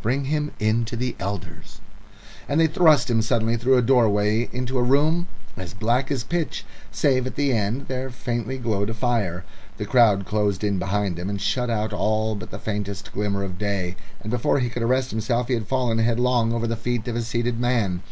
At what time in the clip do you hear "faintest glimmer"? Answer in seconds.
12.60-13.42